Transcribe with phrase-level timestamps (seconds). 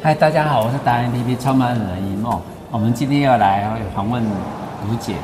[0.00, 2.40] 嗨，大家好，我是达人 APP 创办人一梦。
[2.70, 5.14] 我们今天要来访问卢姐，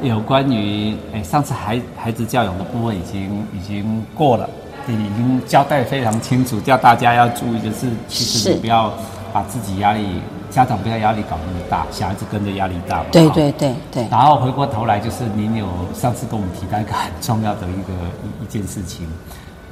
[0.00, 4.48] 有关于诶上次孩孩子教养的部分已经已经过了，
[4.88, 8.90] 已经交代非常清楚，叫大家要注意的是，其实你不要
[9.34, 13.04] 把自己压力，家长不要压力搞那么大，小孩子跟着压力大嘛。
[13.12, 14.08] 对对对对。
[14.10, 17.92] 然后回过头来，就是您有上次跟我们提到一个很重要的一个
[18.24, 19.06] 一一件事情。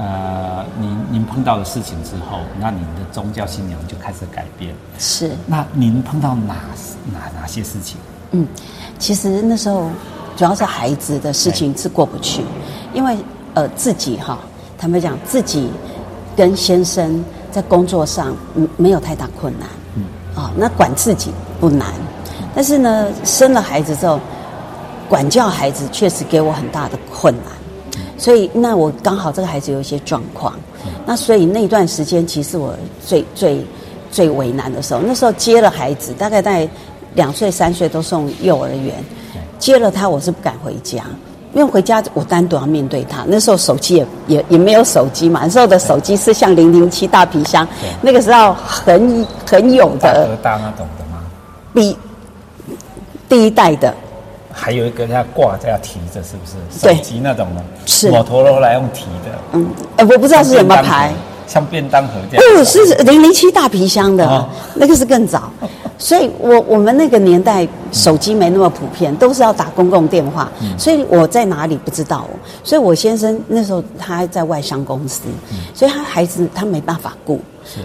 [0.01, 4.75] 呃，您您碰到的事情之后，那您的宗教信仰就开始改变。
[4.99, 5.30] 是。
[5.46, 6.57] 那您碰到哪
[7.13, 7.99] 哪哪些事情？
[8.31, 8.49] 嗯，
[8.99, 9.90] 其实那时候
[10.36, 12.43] 主要是孩子的事情是过不去，
[12.95, 13.14] 因为
[13.53, 14.39] 呃自己哈，
[14.79, 15.71] 坦白讲自己
[16.35, 20.04] 跟先生在工作上嗯没有太大困难，嗯
[20.35, 21.93] 啊、哦，那管自己不难，
[22.54, 24.18] 但是呢生了孩子之后，
[25.11, 27.60] 管教孩子确实给我很大的困难。
[28.21, 30.53] 所以，那我刚好这个孩子有一些状况，
[31.07, 33.65] 那所以那段时间其实我最最
[34.11, 36.69] 最为难的时候，那时候接了孩子，大概在
[37.15, 39.03] 两岁三岁都送幼儿园，
[39.59, 41.03] 接了他我是不敢回家，
[41.55, 43.25] 因为回家我单独要面对他。
[43.27, 47.67] 那时候手机也也也没有手机嘛，那时候的手机是像零零七大皮箱，
[48.03, 51.23] 那个时候很很有的大那种的吗？
[51.73, 51.97] 比
[53.31, 53.95] 第一代的。
[54.53, 56.87] 还有一个要挂着要提着，是不是？
[56.87, 59.39] 手机那种的，是摩托罗拉用提的。
[59.53, 61.12] 嗯，呃，我不知道是什么牌，
[61.47, 62.56] 像便当盒这样。
[62.56, 65.51] 不是零零七大皮箱的，哦、那个是更早。
[65.98, 70.51] 所以我我们那个年代手机没那么普遍，都是要打公共电话。
[70.62, 72.27] 嗯、所以我在哪里不知道。
[72.65, 77.39] 所以我先生那时候他在外商公司，嗯、所以他孩子他没办法顾。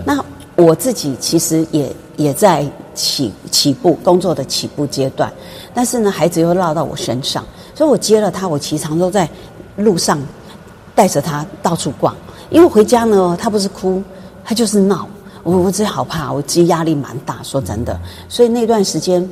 [0.06, 0.24] 那
[0.56, 5.32] 我自己其实也也在起起步工作的起步阶段。
[5.74, 9.30] 但是呢，孩子又落到我身上，所以我接了他，我经常都在
[9.78, 10.20] 路上
[10.94, 12.16] 带着他到处逛。
[12.50, 14.02] 因为回家呢，他不是哭，
[14.44, 15.08] 他就是闹。
[15.44, 18.00] 我我真好怕，我自己压力蛮大，说真的。
[18.28, 19.30] 所以那段时间，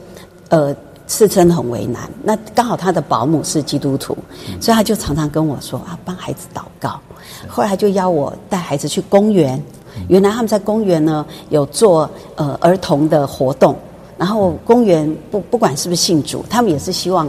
[0.50, 0.76] 呃，
[1.08, 2.08] 是真的很为难。
[2.22, 4.16] 那刚好他的保姆是基督徒，
[4.62, 7.00] 所以他就常常跟我说啊，帮孩子祷告。
[7.48, 9.60] 后来他就邀我带孩子去公园，
[10.08, 13.76] 原来他们在公园呢有做呃儿童的活动。
[14.16, 17.28] 然后公园不不管是不是信主，他们也是希望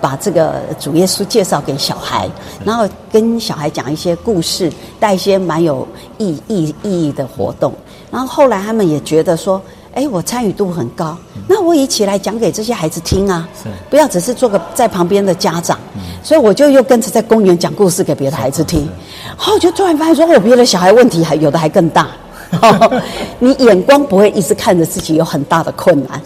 [0.00, 2.28] 把这个主耶稣介绍给小孩，
[2.64, 5.86] 然后跟小孩讲一些故事，带一些蛮有
[6.18, 7.72] 意意意义的活动。
[8.10, 9.62] 然后后来他们也觉得说，
[9.94, 11.16] 哎，我参与度很高，
[11.48, 13.48] 那我一起来讲给这些孩子听啊，
[13.88, 15.78] 不要只是做个在旁边的家长。
[16.22, 18.88] 所以我就又跟着在公园讲故事给别的孩子听，
[19.26, 22.08] 然后我就突然发现说，我别的小孩问题还有的还更大。
[22.62, 23.02] 哦，
[23.40, 26.20] 你眼光不会一直看着自己有很大的困难，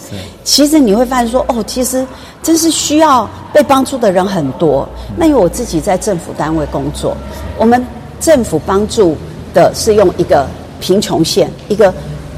[0.44, 2.06] 其实你会发现说，哦，其实
[2.42, 4.86] 真是需要被帮助的人很多。
[5.16, 7.16] 那因为我自己在政府单位工作，
[7.56, 7.82] 我们
[8.20, 9.16] 政府帮助
[9.54, 10.46] 的是用一个
[10.80, 11.92] 贫穷线，一个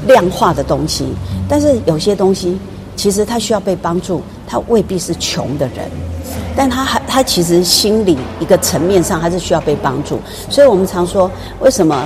[0.07, 1.05] 量化的东西，
[1.47, 2.57] 但是有些东西
[2.95, 5.89] 其实他需要被帮助，他未必是穷的人，
[6.55, 10.19] 但他还他其实心理一个层面上还是需要被帮助。
[10.49, 11.29] 所以我们常说，
[11.59, 12.05] 为什么？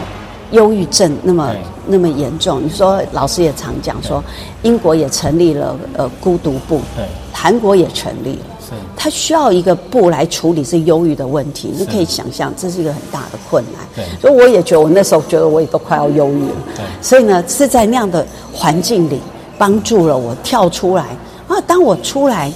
[0.51, 1.51] 忧郁症那么
[1.87, 4.23] 那么严重，你说老师也常讲说，
[4.61, 7.03] 英国也成立了呃孤独部，对，
[7.45, 8.37] 韩国也成立。
[8.37, 19.19] 了，是，他需要一个部来处理是忧郁的问题，你可以想象这是一个很大的困难，对，所以我也觉得我那时候觉得我也都快要忧郁了，对，所以呢是在那样的环境里
[19.59, 21.03] 帮助了我跳出来。
[21.47, 22.51] 啊，当我出来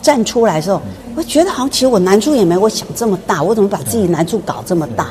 [0.00, 0.82] 站出来的时候，
[1.14, 5.10] 我觉得好像其实我难处也没我想这么大，我怎么把自己难处搞这么大？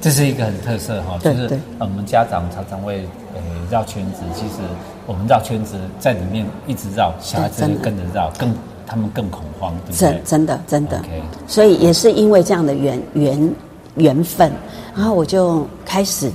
[0.00, 3.04] 这是一个很特色哈，就是我们家长常常会
[3.38, 4.54] 呃绕圈子，其实
[5.06, 8.54] 我们绕圈子在里面一直绕，小孩子跟着绕，更
[8.86, 9.98] 他们更恐慌，对不对？
[9.98, 11.02] 真真的真的。
[11.46, 13.54] 所以也是因为这样的缘缘
[13.96, 14.52] 缘分，
[14.94, 16.30] 然后我就开始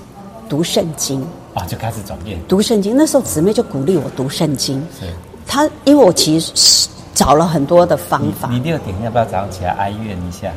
[0.47, 2.95] 读圣经啊，就开始转变读圣经。
[2.95, 5.07] 那时候姊妹就鼓励我读圣经，是
[5.45, 8.49] 他因为我其实是找了很多的方法。
[8.49, 10.51] 你六点要不要早上起来哀怨一下？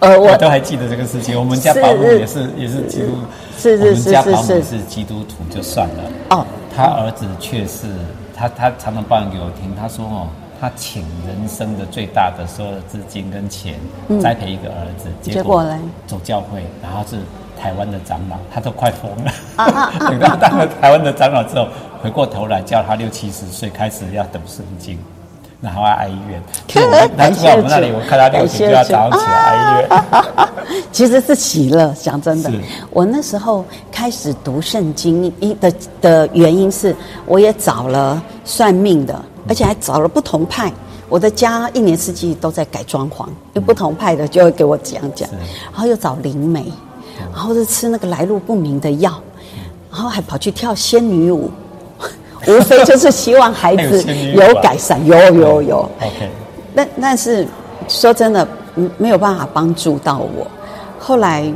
[0.00, 1.38] 呃，我都还记得这个事情。
[1.38, 3.12] 我们家保姆也是，也是基督，
[3.56, 4.08] 是是是是是。
[4.10, 6.02] 我们家保姆是基督徒就算了。
[6.30, 7.86] 哦，他儿子却是
[8.34, 9.74] 他，他常常抱怨给我听。
[9.78, 10.28] 他说：“哦，
[10.60, 13.74] 他请人生的最大的所有的资金跟钱，
[14.20, 17.16] 栽培一个儿子，结果呢，走教会，然后是
[17.60, 19.32] 台湾的长老，他都快疯了。
[20.08, 21.68] 等到当了台湾的长老之后，
[22.02, 24.98] 回过头来叫他六七十岁开始要读圣经。”
[25.64, 29.88] 然后爱医院， 其实我们那里，我看他六点就要早起来爱医院。
[30.92, 32.52] 其实是喜乐，讲真的，
[32.90, 35.72] 我那时候开始读圣经一的
[36.02, 36.94] 的原因是，
[37.24, 39.18] 我也找了算命的，
[39.48, 40.70] 而且还找了不同派。
[41.08, 45.28] 我的家一年四季都在改装潢，有不同派的就会给我讲讲，
[45.72, 46.70] 然后又找灵媒，
[47.32, 49.18] 然后就吃那个来路不明的药，
[49.90, 51.50] 然后还跑去跳仙女舞。
[52.46, 54.04] 无非就是希望孩子
[54.34, 55.78] 有改善，有有有。
[56.00, 56.30] OK，
[56.74, 57.46] 但但是
[57.88, 58.46] 说真的，
[58.98, 60.46] 没有办法帮助到我。
[60.98, 61.52] 后来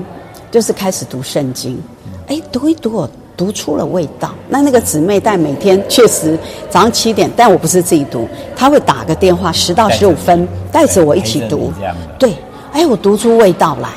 [0.51, 1.83] 就是开始读圣经，
[2.27, 4.31] 哎，读一读我读出了味道。
[4.49, 6.39] 那那个姊妹带每天确实
[6.69, 11.73] 早上七点，但我不是自己读，她会打个电话，十到十五分带着我一起读。
[12.19, 12.35] 对，
[12.73, 13.89] 哎，我读出味道来。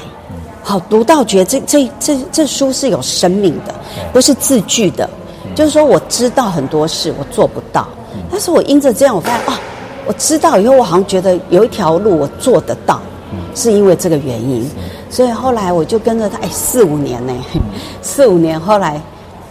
[0.64, 3.74] 好，读到觉得这这这这书是有生命的，
[4.14, 5.10] 不是字句的。
[5.56, 7.88] 就是说，我知道很多事我做不到，
[8.32, 9.60] 但是我因着这样，我发现啊，
[10.06, 13.00] 我知道以后，我好像觉得有一条路我做得到，
[13.54, 14.70] 是因为这个原因。
[15.10, 17.34] 所以后来我就跟着他，哎，四五年呢，
[18.02, 19.02] 四五年后来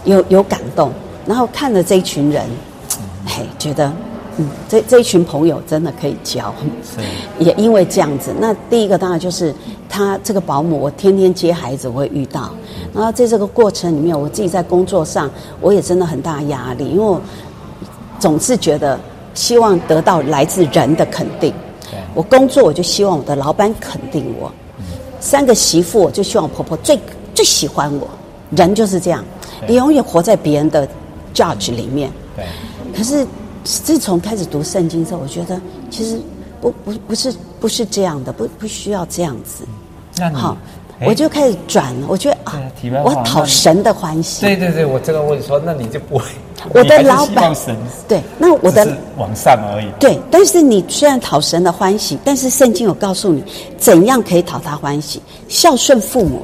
[0.05, 0.91] 有有感动，
[1.25, 2.43] 然后看着这一群人，
[3.27, 3.91] 哎，觉得
[4.37, 6.53] 嗯，这这一群朋友真的可以交。
[7.37, 9.53] 也因为这样子，那第一个当然就是
[9.87, 12.49] 他这个保姆，我天天接孩子我会遇到，
[12.93, 15.29] 然后在这个过程里面，我自己在工作上
[15.59, 17.21] 我也真的很大压力，因为我
[18.19, 18.99] 总是觉得
[19.33, 21.53] 希望得到来自人的肯定。
[22.13, 24.51] 我工作我就希望我的老板肯定我。
[25.19, 26.99] 三个媳妇，我就希望婆婆最
[27.33, 28.07] 最喜欢我。
[28.51, 29.23] 人就是这样，
[29.67, 30.87] 你永远活在别人的
[31.33, 32.11] judge 里面。
[32.35, 32.45] 对。
[32.93, 33.25] 可是
[33.63, 36.19] 自从开始读圣经之后，我觉得其实
[36.59, 39.63] 不不不是不是这样的，不不需要这样子。
[40.17, 40.57] 那好，
[41.05, 42.07] 我就开始转了。
[42.07, 42.61] 我觉得啊，
[43.03, 44.45] 我讨神的欢喜。
[44.45, 46.25] 对对对，我这个问说，那你就不会。
[46.75, 47.51] 我的老板
[48.07, 48.87] 对，那我的
[49.17, 49.87] 往上而已。
[49.99, 53.43] 对，但是你虽然讨神的欢喜，但是圣经有告诉你
[53.77, 56.41] 怎样可以讨他欢喜，孝顺父母，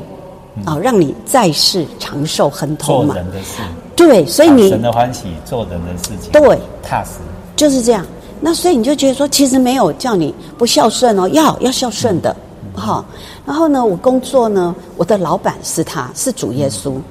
[0.65, 3.13] 啊、嗯哦，让你在世长寿亨通嘛。
[3.13, 3.61] 做人的事。
[3.95, 6.31] 对，所以你神的欢喜，做人的事情。
[6.31, 7.11] 对，踏实。
[7.55, 8.03] 就是这样。
[8.41, 12.35] 那所以你就觉得说，其实没有叫你不孝顺哦，要要孝顺的，
[12.79, 13.19] 好、嗯。
[13.45, 17.03] 然后呢，我工作呢，我的老板是他是主耶稣，嗯、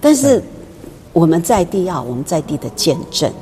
[0.00, 0.42] 但是。
[1.14, 3.32] 我们在地要我们在地的见证，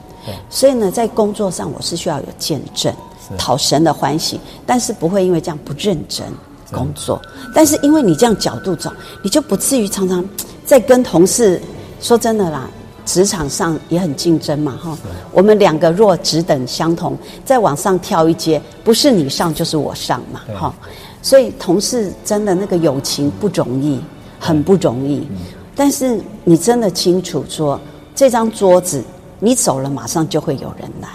[0.51, 2.93] 所以呢，在工作上我是需要有见证，
[3.39, 6.27] 讨神的欢喜，但是不会因为这样不认真
[6.71, 7.19] 工作。
[7.55, 8.93] 但是因为你这样角度走，
[9.23, 10.23] 你就不至于常常
[10.67, 11.59] 在跟同事
[11.99, 12.69] 说真的啦，
[13.07, 14.95] 职场上也很竞争嘛，哈。
[15.33, 20.75] 我们两个若只等相同，再往上跳一阶，不是你上就是我上嘛，哈。
[21.23, 24.01] 所以同事真的那个友情不容易，
[24.39, 25.27] 很不容易。
[25.75, 27.81] 但是你真的清楚说，
[28.15, 29.03] 这张桌子
[29.39, 31.09] 你走了，马上就会有人来。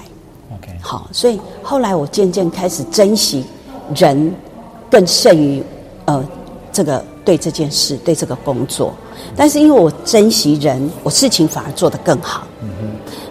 [0.56, 3.46] OK，好，所以后来我渐渐开始珍惜
[3.94, 4.34] 人，
[4.90, 5.62] 更胜于
[6.06, 6.26] 呃
[6.72, 8.94] 这个对这件事对这个工作。
[9.36, 12.48] 但是因为我珍惜人，我事情反而做得更好。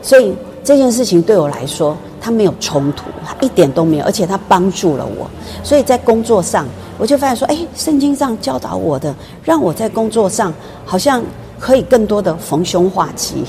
[0.03, 0.33] 所以
[0.63, 1.97] 这件事情对我来说，
[2.27, 5.31] 它没有冲突，他一点都没有，而且他帮助了我。
[5.63, 6.67] 所以在工作上。
[6.99, 9.15] 我就发现说，哎，圣经上教导我的，
[9.45, 10.53] 让我在工作上
[10.85, 11.23] 好像
[11.61, 13.45] 可以更多的逢凶化吉。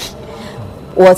[0.94, 1.16] 我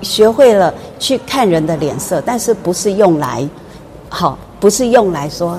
[0.00, 3.48] 学会了去看人的脸色，但是不是用来
[4.08, 5.58] 好，不是用来说，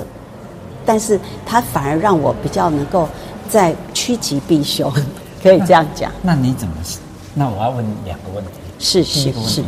[0.85, 3.09] 但是它反而让我比较能够
[3.49, 4.89] 在趋吉避凶，
[5.43, 6.09] 可以这样讲。
[6.21, 6.73] 那，那你怎么？
[7.33, 8.51] 那我要问两个问题。
[8.77, 9.23] 是是是。
[9.23, 9.63] 第一个问题是，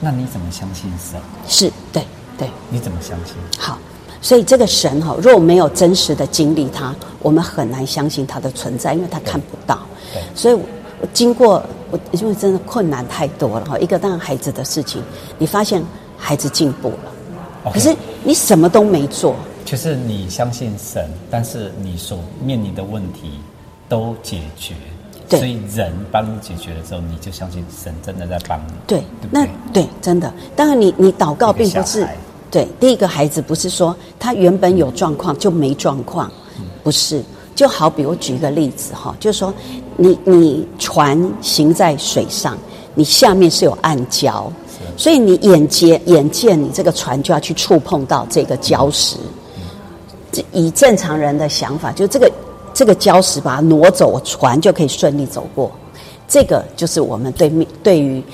[0.00, 1.20] 那你怎么相信神？
[1.46, 2.02] 是对
[2.36, 2.48] 对。
[2.70, 3.34] 你怎么相信？
[3.58, 3.78] 好。
[4.22, 9.80] 所以这个神哈，若没有真实的经历他，我们很难相信他的存在，因为他看不到。
[10.12, 13.78] 对所以我经过我，因为真的困难太多了哈。
[13.78, 15.02] 一个当孩子的事情，
[15.38, 15.82] 你发现
[16.18, 19.34] 孩子进步了，可是你什么都没做。
[19.64, 23.40] 就是你相信神，但是你所面临的问题
[23.88, 24.74] 都解决，
[25.38, 28.72] 所以人帮你解决的时候，你就相信神真的在帮你。
[28.86, 30.32] 对，那对，真的。
[30.56, 32.06] 当然，你你祷告并不是。
[32.50, 36.30] 对，第一个孩子不是说他原本有状况就没状况，
[36.82, 37.22] 不是。
[37.54, 39.52] 就好比我举一个例子哈，就是说
[39.96, 42.56] 你你船行在水上，
[42.94, 44.46] 你下面是有暗礁，
[44.96, 49.16] 所以你眼见眼见你这个船就要去触碰到这个礁石。
[50.52, 52.32] 以正常人的想法，就这个
[52.80, 55.70] 这个礁石把它挪走，船就可以顺利走过。
[56.26, 58.24] 这个就是我们对面对于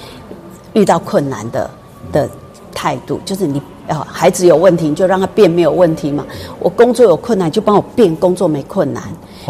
[0.72, 1.68] 遇到困难的
[2.12, 2.30] 的
[2.72, 3.60] 态度，就是你。
[3.88, 6.24] 哦，孩子有问题，你就让他变没有问题嘛。
[6.58, 9.02] 我工作有困难，就帮我变工作没困难。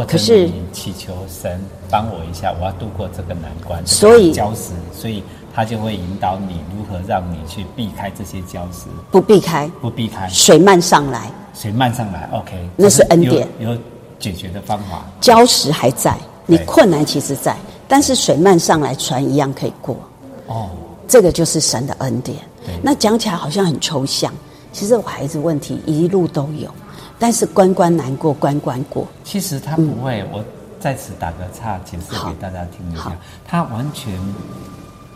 [0.06, 1.58] 可是祈求神
[1.90, 3.82] 帮我一下，我要度过这个难关。
[3.86, 5.22] 所以礁石，所以
[5.54, 8.88] 他就会引导你如何让你去避开这些礁石。
[9.10, 13.74] 不避开，不避开，水漫上来，水漫上来，OK，那是恩典，有
[14.18, 15.04] 解决的方法。
[15.20, 17.56] 礁石还在，你困难其实在，
[17.88, 19.96] 但是水漫上来，船一样可以过。
[20.46, 20.70] 哦，
[21.08, 22.38] 这个就是神的恩典。
[22.82, 24.32] 那讲起来好像很抽象，
[24.72, 26.68] 其实我孩子问题一路都有，
[27.18, 29.06] 但是关关难过关关过。
[29.22, 30.44] 其实他不会，嗯、我
[30.80, 33.16] 在此打个岔，解释给大家听一下。
[33.46, 34.12] 他完全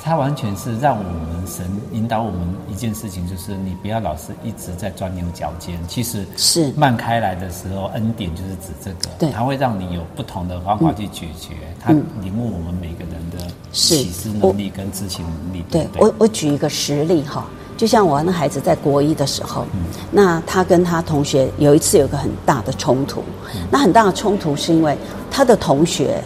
[0.02, 2.40] 他完全是让我们神引导我们
[2.71, 5.78] 一件事情，就是你不要老是一直在钻牛角尖。
[5.87, 11.54] 其实是慢开来的时候，恩典就是指这个，对，它会让你有不同的方法去解决。
[11.78, 11.92] 它
[12.23, 15.64] 领悟我们每个人的启示能力跟执行能力。
[15.71, 19.66] 对，我我举一个实例哈，就像我那孩子在国一的时候，
[20.11, 23.23] 那他跟他同学有一次有个很大的冲突，
[23.71, 24.97] 那很大的冲突是因为
[25.30, 26.23] 他的同学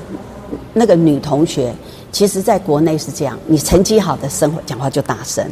[0.73, 1.75] 那个女同学。
[2.15, 5.45] 其实，在国内是这样，你成绩好的生活讲话就大声。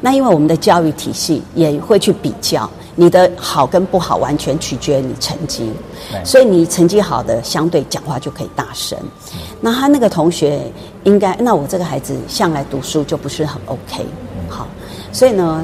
[0.00, 5.70] 那因为我们的教育体系也会去比较你的好跟不好，完全取决于你成绩。
[6.24, 8.98] 所以你成绩好的，相对讲话就可以大声。
[9.60, 10.62] 那他那个同学
[11.02, 14.06] 应该，那我这个孩子向来读书就不是很 OK。
[14.48, 14.66] 好，
[15.12, 15.62] 所以呢，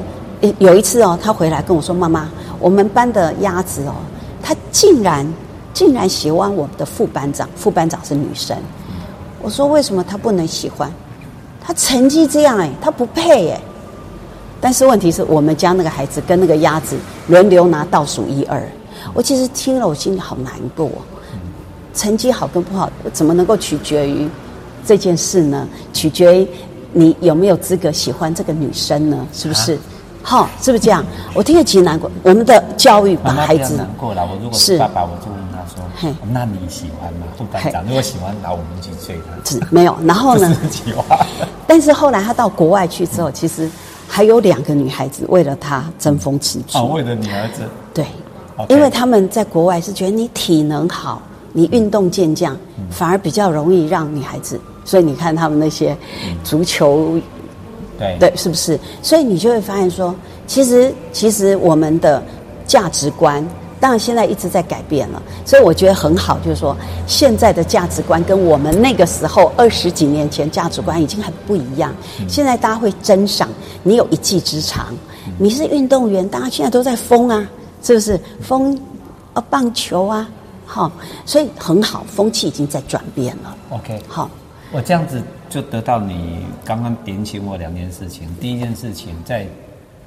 [0.59, 3.95] 有一次哦，他回来跟我说：“妈妈，我们班的鸭子哦，
[4.43, 5.27] 他竟然
[5.73, 8.55] 竟然喜欢我们的副班长，副班长是女生。”
[9.41, 10.91] 我说，为什么他不能喜欢？
[11.63, 13.61] 他成绩这样哎，他不配哎。
[14.59, 16.95] 但是问题是我们家那个孩子跟那个鸭子
[17.27, 18.61] 轮流拿倒数一二。
[19.13, 20.89] 我其实听了，我心里好难过。
[21.93, 24.27] 成绩好跟不好，怎么能够取决于
[24.85, 25.67] 这件事呢？
[25.91, 26.47] 取决于
[26.93, 29.27] 你有没有资格喜欢这个女生呢？
[29.33, 29.77] 是不是？
[30.23, 31.03] 好，是不是这样？
[31.33, 32.09] 我听了其实难过。
[32.23, 34.25] 我们的教育把孩子难过了。
[34.25, 35.31] 我如果是爸爸，我就。
[35.95, 37.27] 嘿，那你喜欢吗？
[37.37, 39.49] 副班长，如果喜欢，那我们去追他。
[39.49, 40.57] 是没有， 然后呢？
[41.67, 43.69] 但是后来他到国外去之后，嗯、其实
[44.07, 46.79] 还有两个女孩子为了他争风吃醋。
[46.79, 47.61] 哦，为了女儿子。
[47.93, 48.05] 对
[48.57, 48.69] ，Okay.
[48.69, 51.21] 因为他们在国外是觉得你体能好，
[51.53, 54.59] 你运动健将，嗯、反而比较容易让女孩子。
[54.83, 55.95] 所以你看他们那些
[56.43, 57.21] 足球，嗯、
[58.01, 58.77] 对对，是不是？
[59.01, 60.13] 所以你就会发现说，
[60.45, 62.21] 其实其实我们的
[62.65, 63.47] 价值观。
[63.79, 66.37] 当然，现在一直在改变了，所以我觉得很好。
[66.45, 66.77] 就是说，
[67.07, 71.91] 现在的价值观跟我们那个时候二十几年前价值观已经很不一样。
[72.27, 73.49] 现在大家会珍赏
[73.81, 74.93] 你有一技之长，
[75.39, 77.43] 你是运动员，大家现在都在疯啊，
[77.81, 78.19] 是不是？
[78.39, 78.79] 疯
[79.33, 80.29] 啊，棒球啊，
[80.63, 80.91] 好，
[81.25, 83.55] 所以很好，风气已经在转变了。
[83.71, 84.29] OK，好，
[84.71, 88.27] 我这样子就得到你刚刚点醒我两件事情。
[88.39, 89.45] 第一件事情，在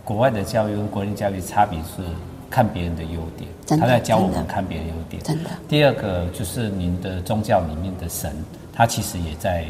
[0.04, 2.02] 国外的教育跟国内教育差别是。
[2.50, 5.21] 看别人的优点，他在教我们看别人优点。
[5.25, 5.50] 真的。
[5.66, 8.30] 第二个就是您的宗教里面的神，
[8.73, 9.66] 他其实也在。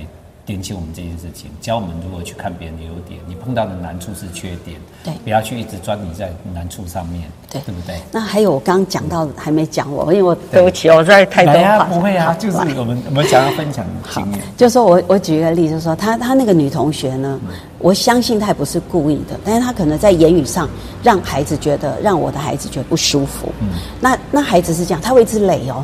[0.47, 3.19] 点起我们这件事情，教我们如何去看别人的优点。
[3.27, 7.99] 你碰到的难处是缺点，对，不要去一直钻你在难处上面，对，对不对？
[8.13, 11.85] 那还有我刚刚讲到还没讲我，因为我对不起，我在太多话。
[11.85, 14.41] 不会啊，就是我们我们想要分享经验。
[14.57, 17.41] 就是说我我举一个例子，就是说他他那个女同学呢，
[17.79, 20.69] 我相信她也不是故意的，但是她可能在言语上
[21.03, 23.49] 让孩子觉得让我的孩子觉得不舒服。
[23.61, 23.69] 嗯，
[24.01, 25.83] 那那孩子是这样，他会一直累哦。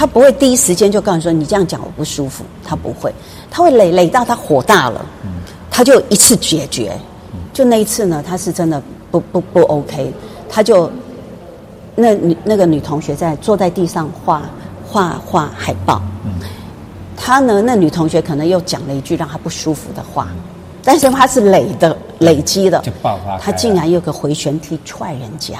[0.00, 3.12] 他不会第一时间就告诉你说，你这样讲我不舒服，他不会，
[3.50, 5.04] 他会累累到他火大了，
[5.70, 6.98] 他就一次解决。
[7.52, 10.10] 就那一次呢，他是真的不不不 OK，
[10.48, 10.90] 他就
[11.94, 14.40] 那女那个女同学在坐在地上画
[14.88, 16.00] 画画海报，
[17.14, 20.28] 他呢那女同学可能又讲了一句让他不舒服的话，
[20.82, 25.58] 但是他是累的累积的，就爆发，他竟然有个回旋踢踹人家，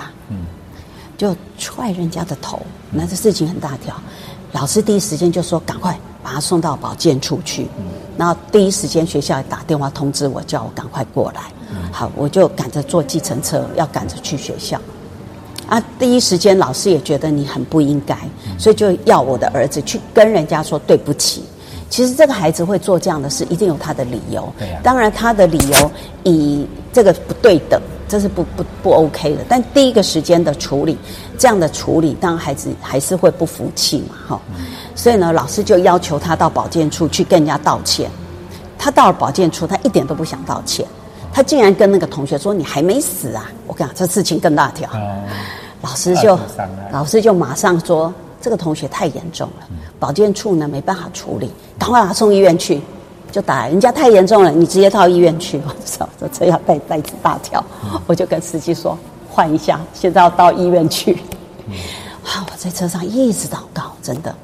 [1.18, 2.58] 就踹人家的头，
[2.90, 3.94] 那这事情很大条。
[4.52, 7.68] 老师第一时间就说：“赶快把他送到保健处去。”
[8.18, 11.42] 然后第一时间学校也打电话通知我，叫我赶快过来。
[11.92, 14.78] 好，我就赶着坐计程车，要赶着去学校。
[15.68, 18.18] 啊，第一时间老师也觉得你很不应该，
[18.58, 21.44] 所以就要我的儿子去跟人家说对不起。
[21.88, 24.52] 其实这个孩子会做这样的事，一定有他的理由。
[24.58, 24.80] 对呀。
[24.82, 25.90] 当然，他的理由
[26.24, 27.80] 以这个不对等。
[28.10, 30.98] 这是不不不 OK 的，但第一个时间的处理，
[31.38, 34.64] 这样的处理，当然孩子还是会不服气嘛，哈、嗯。
[34.96, 38.10] 所以呢，老师就要求他到保健处去跟人家道歉。
[38.76, 40.84] 他到了保健处，他一点都不想道歉，
[41.32, 44.90] 他竟然跟那个同学说：“你还没死啊！”我跟你讲，这事情更大条。
[44.94, 45.22] 嗯、
[45.80, 46.36] 老师就
[46.90, 48.12] 老师就马上说
[48.42, 49.66] ：“这个同学太严重了，
[50.00, 52.82] 保健处呢没办法处理，赶快把他送医院去。”
[53.30, 55.60] 就打人家太严重了，你直接到医院去。
[55.66, 57.64] 我操，这车要带带子大条，
[58.06, 61.18] 我就跟司机说换一下，现在要到医院去。
[62.22, 64.34] 好，我在车上一直祷告，真的。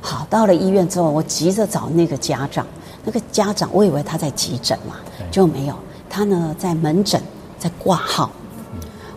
[0.00, 2.66] 好，到了医院之后，我急着找那个家长，
[3.04, 4.96] 那个家长我以为他在急诊嘛，
[5.30, 5.74] 就没有，
[6.08, 7.22] 他呢在门诊
[7.58, 8.30] 在挂号。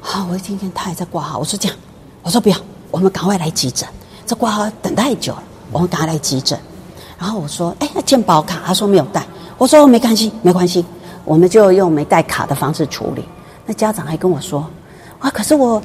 [0.01, 1.77] 好，我一听见他也在挂号，我说这样，
[2.21, 2.57] 我说不要，
[2.91, 3.87] 我们赶快来急诊，
[4.25, 6.57] 这挂号等太久了，我们赶快来急诊。
[7.17, 9.25] 然后我说：“哎，那健保卡？”他说没有带。
[9.57, 10.85] 我说：“没关系，没关系，
[11.23, 13.23] 我们就用没带卡的方式处理。”
[13.65, 14.65] 那家长还跟我说
[15.19, 15.81] ：“啊，可是我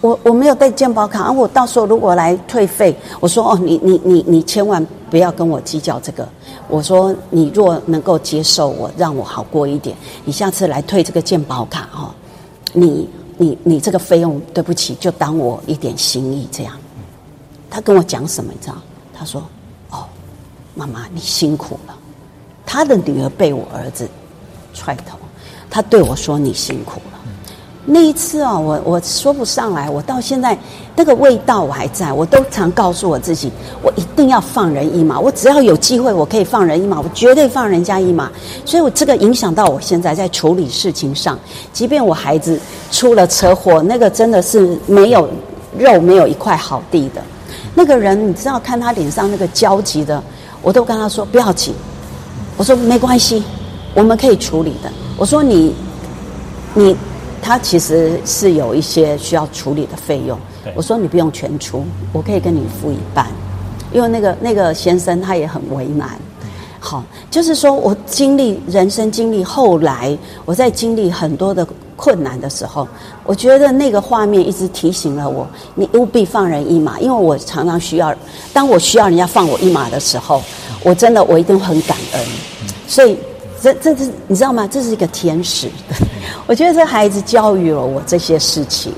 [0.00, 6.28] 我我没有带健保卡，啊，我到时候如果来退费，我说哦，你你你你千万不要跟我计较这个。
[6.68, 12.14] 我说你若能够接受我，让我好过一点，你下次来退这个健保卡哈，
[12.72, 16.74] 你你你这个费用对不起，就当我一点心意这样。
[17.70, 18.52] 他跟我讲什么？
[18.52, 18.74] 你知道？
[19.14, 19.42] 他说，
[20.74, 21.94] 妈妈你辛苦了。
[22.64, 24.08] 他的女儿被我儿子
[24.72, 25.18] 踹头，
[25.68, 27.18] 他对我说你辛苦了。
[27.86, 30.56] 那一次啊，我我说不上来，我到现在
[30.94, 33.50] 那个味道我还在，我都常告诉我自己，
[33.82, 35.18] 我一定要放人一马。
[35.18, 38.30] 我只要有机会，我可以放人一马，我绝对放人家一马。
[38.64, 41.36] 所以，我这个影响到我现在在处理事情上，
[41.72, 42.60] 即便我孩子
[42.92, 45.28] 出了车祸，那个真的是没有
[45.76, 47.22] 肉，没有一块好地的。
[47.74, 50.22] 那个人，你知道，看他脸上那个焦急的，
[50.62, 51.74] 我都跟他说不要紧，
[52.56, 53.42] 我说没关系，
[53.94, 54.90] 我们可以处理的。
[55.16, 55.74] 我说你，
[56.74, 56.96] 你。
[57.42, 60.38] 他其实是有一些需要处理的费用，
[60.74, 63.26] 我说你不用全出，我可以跟你付一半，
[63.94, 66.10] 因为那个那个先生他也很为难。
[66.78, 71.66] 好，就是说我经历人生经历，后来我在经历很多的
[72.00, 72.88] 困难的时候，
[73.24, 78.14] 我觉得那个画面一直提醒了我，你务必放人一马，因为我常常需要，
[78.54, 80.42] 当我需要人家放我一马的时候，
[80.82, 82.20] 我真的我一定很感恩，
[82.88, 83.18] 所以。
[83.62, 84.66] 这这是你知道吗？
[84.66, 85.68] 这是一个天使。
[86.46, 88.90] 我觉得这孩子教育了我这些事情，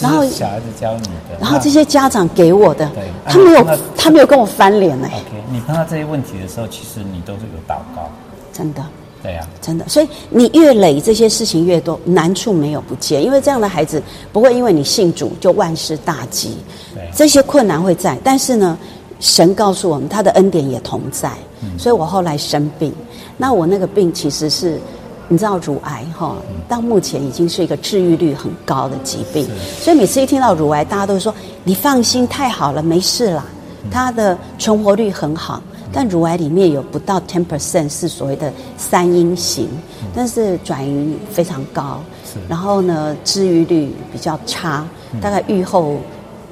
[0.00, 2.90] 然后小孩子教你的，然后这些家长给我的，
[3.24, 5.06] 他没有他没有跟我翻脸呢。
[5.06, 8.10] OK，你碰到这些问题的时候，其实你都是有祷告，
[8.52, 8.82] 真的。
[9.22, 9.88] 对呀，真的。
[9.88, 16.56] 所以你越累，这些事情越多，难处没有不见，因为这样的孩子不会因为你信主就万事大吉。
[16.94, 18.78] 对，这些困难会在，但是呢，
[19.20, 21.30] 神告诉我们，他的恩典也同在。
[21.62, 22.92] 嗯所以我后来生病。
[23.36, 24.80] 那我那个病其实是，
[25.26, 26.36] 你知道乳癌哈，
[26.68, 29.48] 到目前已经是一个治愈率很高的疾病，
[29.80, 31.34] 所以每次一听到乳癌，大家都说
[31.64, 33.44] 你放心，太好了，没事啦。
[33.90, 39.68] 它的存活率很好，但乳癌里面有不到 ten percent 是所谓的三阴型，
[40.14, 42.00] 但是转移非常高，
[42.48, 44.86] 然后呢，治愈率比较差，
[45.20, 45.96] 大概预后，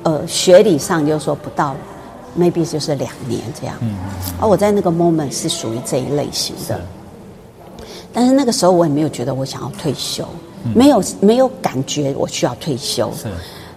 [0.03, 1.75] 呃，学理上就是说不到。
[2.39, 3.97] maybe 就是两年这样，嗯，
[4.39, 6.79] 而我在那个 moment 是属于这一类型的，
[8.13, 10.29] 但是那个时候我也没有觉得我想要退休，
[10.65, 13.29] 嗯、没有没有感觉我需要退休，是，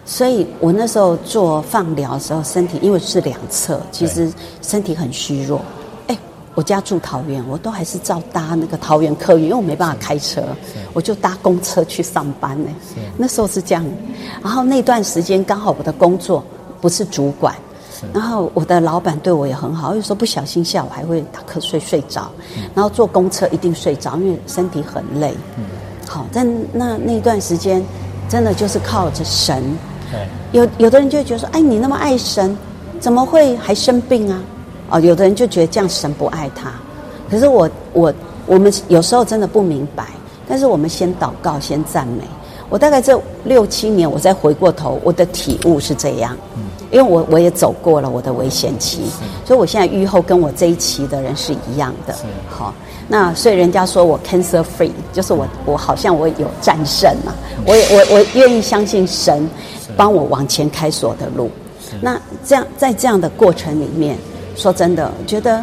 [0.10, 4.28] 所以我那时候做放疗的时候，身体因为是两侧，其实
[4.60, 5.62] 身体很虚弱。
[6.08, 6.18] 哎，
[6.56, 10.42] 我家住桃园，我都还是照搭那个桃园客运，因为我没办法开车，
[10.94, 12.72] 我就搭公车去上班呢。
[13.18, 13.86] 那时候是这样，
[14.42, 16.44] 然后那段时间刚好我的工作
[16.82, 17.56] 不是主管。
[18.12, 22.32] 然后我的老板对我也很好，有时候不小心下午还会打瞌睡睡着，
[22.74, 25.36] 然后坐公车一定睡着，因为身体很累。
[26.08, 27.84] 好，但那那段时间
[28.28, 29.64] 真的就是靠着神。
[30.52, 32.58] 有有的人就觉得说，哎，你那么爱神，
[33.00, 34.42] 怎么会还生病啊？
[34.92, 36.72] 哦，有的人就觉得这样神不爱他。
[37.30, 38.14] 可是我我
[38.46, 40.06] 我们有时候真的不明白，
[40.48, 42.24] 但是我们先祷告，先赞美。
[42.70, 46.36] 我大概这六七年，我再回过头，我的体悟是这样。
[46.92, 49.04] 因为我我也走过了我的危险期，
[49.46, 52.16] 所以我现在愈后跟我这一期的人是一样的。
[52.50, 52.74] 好，
[53.08, 57.32] 那所以人家说我 cancer free，就是我我好像我有战胜嘛。
[57.64, 59.48] 我也我我愿意相信神
[60.00, 61.52] 帮我往前开锁的路。
[62.00, 64.18] 那这样在这样的过程里面，
[64.56, 65.62] 说真的，我觉得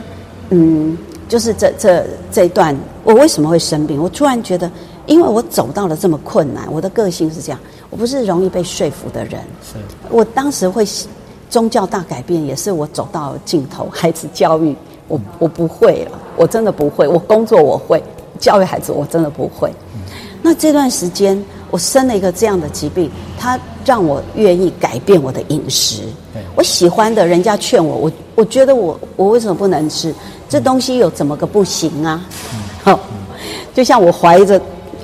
[0.50, 3.98] 嗯，就是这这这一段，我为什么会生病？
[3.98, 4.70] 我突然觉得，
[5.06, 9.40] 因为我走到了这么困难，我的个性是这样，我不是容易被说服的人。
[9.62, 9.78] 是
[10.10, 10.86] 我当时会。
[11.48, 14.74] 宗教大改变也是我走到尽头，孩子教育
[15.06, 17.06] 我我不会了，我真的不会。
[17.06, 18.02] 我工作我会，
[18.40, 19.70] 教育孩子我真的不会。
[20.42, 21.40] 那这段时间
[21.76, 26.04] 我生了一个这样的疾病，它让我愿意改变我的饮食。
[26.54, 30.14] 我喜欢的人家劝我，我我觉得我我为什么不能吃？
[30.48, 32.24] 这东西有怎么个不行啊？
[32.82, 32.98] 好，
[33.74, 34.58] 就像我怀着，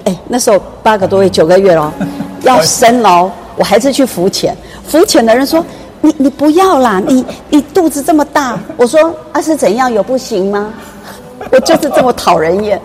[0.04, 1.92] 哎，那时候八个多月九个月咯，
[2.40, 4.56] 要生咯，我还是去浮潜。
[4.86, 5.62] 浮潜的人说。
[6.04, 7.00] 你你不要啦！
[7.06, 10.74] 你你肚子这么大，我说啊是怎样有不行吗？
[11.52, 12.80] 我就是这么讨人厌。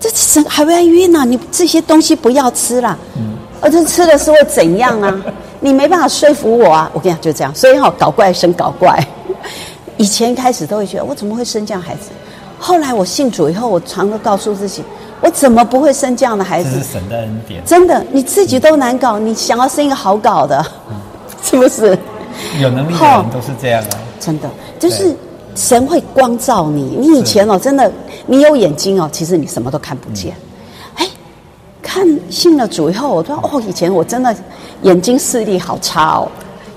[0.00, 1.24] 这是还会晕呢？
[1.24, 2.96] 你这些东西不要吃啦。
[3.16, 3.36] 嗯。
[3.60, 5.22] 而这吃了是会怎样啊？
[5.60, 6.90] 你没办法说服我啊！
[6.92, 8.98] 我跟你讲就这样，所以好搞怪生搞怪。
[9.96, 12.10] 以前一开始都会觉得我怎么会生这样孩子？
[12.58, 14.82] 后来我信主以后，我常都告诉自己，
[15.20, 16.70] 我怎么不会生这样的孩子？
[16.72, 17.64] 这是神的恩典。
[17.64, 20.64] 真的，你自己都难搞，你想要生一个好搞的，
[21.44, 21.96] 是不是？
[22.60, 23.94] 有能力的人都是这样啊！
[24.18, 25.14] 真的，就是
[25.54, 26.96] 神会光照你。
[26.98, 27.92] 你以前哦，真的，
[28.26, 30.34] 你有眼睛哦，其实你什么都看不见。
[30.94, 31.06] 哎，
[31.82, 34.34] 看信了主以后，我说哦，以前我真的
[34.82, 36.28] 眼睛视力好差哦，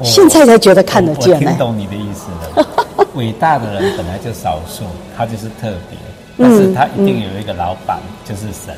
[0.03, 1.35] 现在才觉得看得见。
[1.35, 2.27] 我听懂你的意思
[2.59, 2.67] 了。
[3.15, 4.83] 伟大的人本来就少数，
[5.15, 5.97] 他就是特别，
[6.37, 8.75] 但是他一定有一个老板，就是神。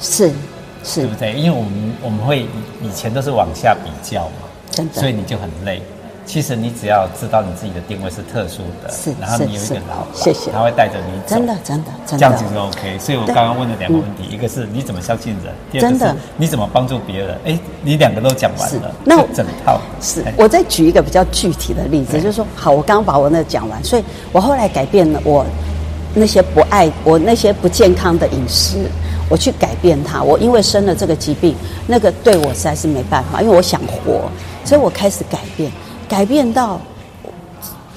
[0.00, 0.30] 是
[0.84, 1.32] 是，对不对？
[1.32, 2.46] 因为我们我们会
[2.80, 5.82] 以前都是往下比较嘛，真的，所以你就很累。
[6.24, 12.98] 其实你只要知道你自己的定位是特殊的，是，然后你有一个老板，谢谢，他会带着你走，真的真的真的，这样子就 OK。
[12.98, 17.36] 所以我刚刚问了两个问题，一个是你怎么相信人，第二个是你怎么帮助别人。
[17.44, 20.24] 哎，你两个都讲完了，那整套是。
[20.36, 25.44] 我再举一个比较具体的例子，就是说，好，我刚刚把我那讲完，所以我后来改变了我
[26.14, 28.76] 那些不爱我那些不健康的饮食，
[29.28, 30.22] 我去改变它。
[30.22, 31.56] 我因为生了这个疾病，
[31.86, 34.30] 那个对我实在是没办法，因为我想活，
[34.64, 35.70] 所以我开始改变，
[36.12, 36.78] 改变到。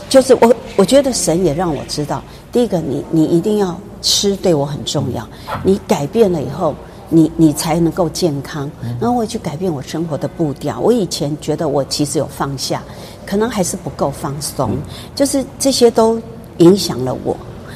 [0.08, 5.28] 就是我，我觉得神也让我知道，第一个，你你一定要吃，对我很重要。
[5.62, 6.74] 你改变了以后，
[7.10, 8.72] 你你才能够健康。
[9.02, 10.80] 然后我去改变我生活的步调。
[10.80, 12.82] 我以前觉得我其实有放下，
[13.26, 14.78] 可能还是不够放松，
[15.16, 16.22] 就是这些都
[16.60, 17.36] 影响了我。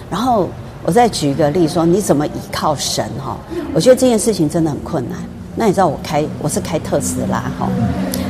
[0.10, 0.48] 然后
[0.86, 3.36] 我再举一个例说，你怎么依靠神哈？
[3.74, 5.18] 我觉得这件事情真的很困难。
[5.56, 7.68] 那你知道我开我是开特斯拉哈，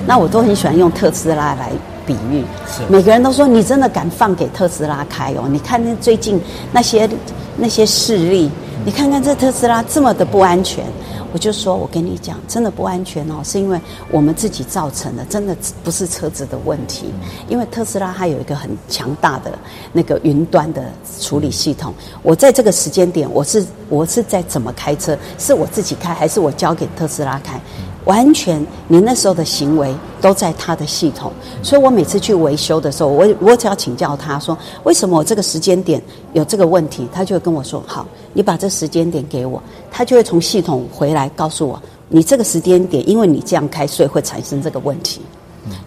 [0.07, 1.71] 那我都很喜欢用特斯拉来。
[2.09, 5.47] 比喻是每个人都说，你真的敢放给特斯拉开哦？
[5.47, 6.41] 你看那最近
[6.71, 7.07] 那些
[7.55, 8.49] 那些势力，
[8.83, 10.83] 你看看这特斯拉这么的不安全，
[11.31, 17.13] 我就说我跟你讲，真的不安全哦，是因为我们自己造成的，真的不是车子的问题。
[17.47, 19.51] 因为特斯拉它有一个很强大的
[19.93, 20.85] 那个云端的
[21.21, 21.93] 处理系统。
[22.23, 25.15] 我在这个时间点，我是我是在怎么开车？
[25.37, 27.61] 是我自己开，还是我交给特斯拉开？
[28.05, 31.31] 完全，你那时候的行为都在他的系统，
[31.61, 36.01] 所以我每次去维修的时候，我我只要请教他说，为什么我这个时间点
[36.33, 45.21] 有这个问题，他就会跟我说，好，你把这时间点给我，他就会从系统回来告诉我，你这个时间点，因为你这样开，所以会产生这个问题，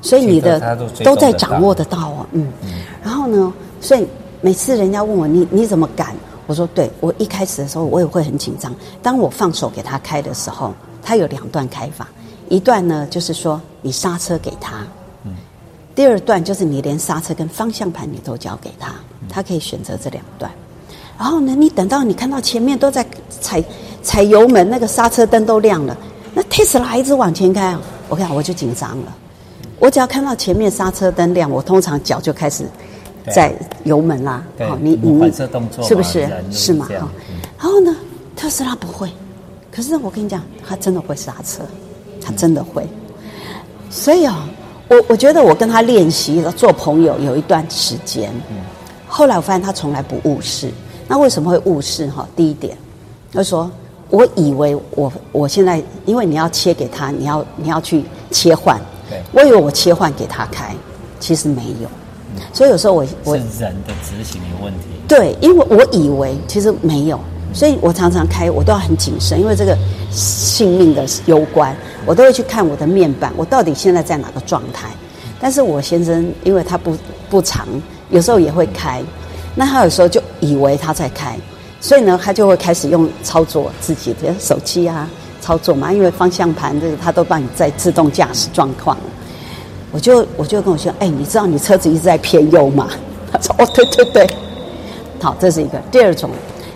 [0.02, 0.60] 所以你的
[1.02, 2.52] 都在掌握得到哦，嗯，
[3.02, 4.06] 然后呢，所以
[4.42, 6.14] 每次人家问我，你你怎么敢？
[6.46, 8.72] 我说，对，我一开始的时候我也会很紧张，
[9.02, 10.72] 当我放手给他开的时候。
[11.02, 12.08] 它有两段开法，
[12.48, 14.86] 一段呢就是说你刹车给他，
[15.24, 15.34] 嗯，
[15.94, 18.94] 第二段就是你连刹车跟方向盘你都交给他，
[19.28, 20.50] 他可以选择这两段。
[21.18, 23.62] 然后呢，你等到你看到前面都在踩
[24.02, 25.96] 踩油门，那个刹车灯都亮了，
[26.34, 27.76] 那特斯拉一直往前开，
[28.08, 29.16] 我看我就紧张了。
[29.78, 32.64] 我只要看到前面刹车灯亮，我通常脚就开始
[33.32, 33.52] 在
[33.84, 34.42] 油门啦。
[34.58, 35.32] 好，你你
[35.82, 36.88] 是不是是吗？
[37.00, 37.08] 好，
[37.58, 37.94] 然后呢，
[38.36, 39.10] 特斯拉不会。
[39.74, 41.62] 可是我跟你讲，他真的会刹车，
[42.20, 42.86] 他真的会。
[43.88, 44.46] 所以啊，
[44.88, 48.30] 我我觉得我跟他练习了做朋友有一段时间。
[49.08, 50.70] 后来我发现他从来不误事。
[51.08, 52.06] 那为什么会误事？
[52.08, 52.76] 哈，第一点，
[53.32, 53.70] 他说
[54.10, 58.78] 我以为我我现在因为你要切给他，你要你要去切换。
[59.08, 59.22] 对。
[59.32, 60.74] 我以为我切换给他开，
[61.18, 61.88] 其实没有。
[62.52, 64.86] 所以有时候我我是人的执行有问题。
[65.08, 67.18] 对，因为我以为其实没有。
[67.54, 69.76] 所以我常常开，我都要很谨慎，因为这个
[70.10, 74.88] 性命的攸关，我都会去看我的面板，我到底现在在哪个状态。
[75.38, 76.96] 但是我先生因为他不
[77.28, 77.66] 不常，
[78.10, 79.02] 有时候也会开，
[79.54, 81.36] 那他有时候就以为他在开，
[81.80, 85.10] 所以呢，他就会开始用操作自己的手机啊
[85.40, 88.96] 操作嘛，因为方向盘这个他都帮你在自动驾驶状况。
[89.90, 92.88] 我就我就跟我说，哎，你知道你车子一直在偏右吗？
[93.30, 94.26] 他说，哦，对对对。
[95.20, 95.78] 好，这是一个。
[95.90, 96.30] 第二种。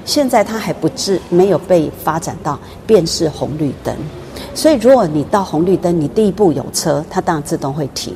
[0.07, 3.95] 现在它还不至没有被发展到辨识红绿灯，
[4.55, 8.15] 所以如果你到红绿灯，你第一步有车，它当然自动会停。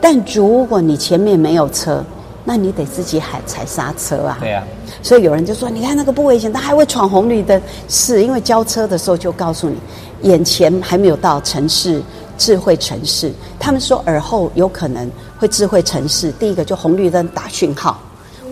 [0.00, 2.02] 但如果你前面没有车，
[2.44, 4.38] 那你得自己喊踩刹车啊。
[4.40, 4.64] 对啊。
[5.02, 9.76] 所以有人就说：“你看那个不危险，它还会闯红绿灯。”是因为交车的时候就告诉你，
[10.22, 12.02] 眼前还没有到城市
[12.38, 13.30] 智慧城市。
[13.60, 16.32] 他们说耳后有可能会智慧城市。
[16.32, 18.00] 第一个就红绿灯打讯号。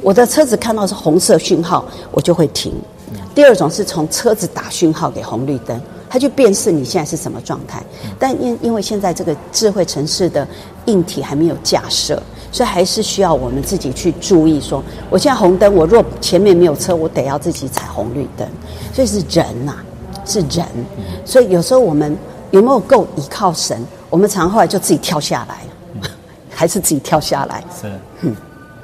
[0.06, 2.72] 我的车子看到是红色讯号，我就会停。
[3.34, 7.82] 第二种是从车子打讯号给红绿灯，它就辨识你现在是什么状态。
[8.16, 10.46] 但因因为现在这个智慧城市的
[10.84, 18.46] 硬体还没有架设，所以还是需要我们自己去注意说，我现在红灯，我若前面没有车，我得要自己踩红绿灯。
[18.94, 19.84] 所以是人呐、啊，
[20.24, 20.64] 是人。
[21.24, 22.16] 所以有时候我们
[22.52, 23.84] 有没有够依靠神？
[24.08, 26.08] 我们常后来就自己跳下来，
[26.48, 27.64] 还是自己跳下来？
[27.82, 27.90] 是，
[28.20, 28.36] 嗯。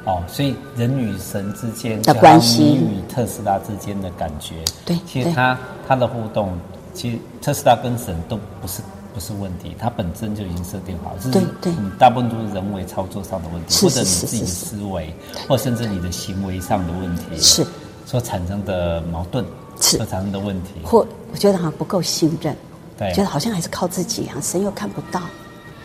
[0.05, 6.53] 哦，所以人与神之间的关系，你与特斯拉之间的感觉，对，其实它它的互动，
[6.93, 8.83] 其实特斯拉跟神都不是
[9.15, 15.15] 不是问题，它本身就已经设定好，就是你大部分都是人为操作上的问题，或者你自己的思维，
[15.49, 17.65] 或甚至你的行为上的问题，是。
[18.05, 19.45] 所产生的矛盾，
[19.81, 19.97] 是。
[19.97, 22.55] 所产生的问题，或我觉得好像不够信任，
[22.99, 25.23] 对，觉得好像还是靠自己啊，神又看不到。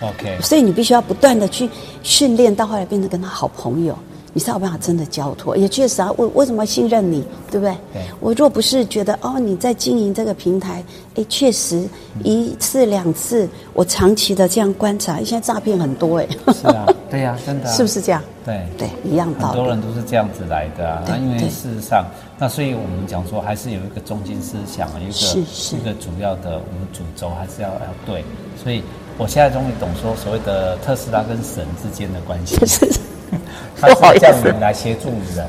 [0.02, 1.70] OK，所以你必须要不断的去
[2.04, 3.98] 训练，到后来变成跟他好朋友。
[4.38, 7.76] 你才有办法真的交托，也确实啊，为为什么信任你，对不对？
[7.92, 8.04] 对。
[8.20, 10.84] 我若不是觉得哦，你在经营这个平台，
[11.16, 11.90] 哎，确实
[12.24, 16.28] 一次两次，我长期的这样观察，现在诈骗很多哎。
[16.54, 17.72] 是啊，对呀、啊， 真的、啊。
[17.74, 18.22] 是不是这样？
[18.46, 19.58] 对对，一样道理。
[19.58, 21.04] 很多人都是这样子来的啊。
[21.08, 22.06] 那因为事实上，
[22.38, 28.24] 那所以我们讲说，还是有一个中心思想，一个是是一个主要的我们主轴还是要要对。
[28.64, 28.84] 所以
[29.18, 32.56] 我现在终于懂说，所谓的特斯拉跟神之间的关系。
[33.80, 35.48] 他是这样子来协助人，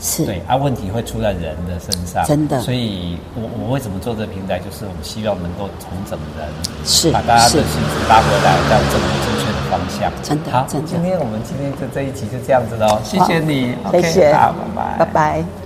[0.00, 0.24] 是。
[0.24, 2.60] 对啊，问题会出在人的身上，真的。
[2.60, 6.48] 所以我我为什么做这个平台，就是我们希望能够重整人，
[6.84, 10.12] 是把大家的心思拉回来，到正正确的方向。
[10.22, 10.86] 真的，好，真的。
[10.88, 15.65] 今天我们今天就这一集就这样子喽，谢谢你，谢谢，好，拜拜，拜拜。